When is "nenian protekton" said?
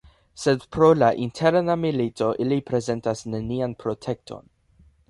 3.37-4.53